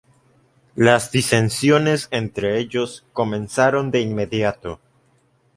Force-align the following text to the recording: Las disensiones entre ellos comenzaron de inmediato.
Las 0.75 1.11
disensiones 1.11 2.07
entre 2.09 2.57
ellos 2.57 3.05
comenzaron 3.13 3.91
de 3.91 4.01
inmediato. 4.01 4.79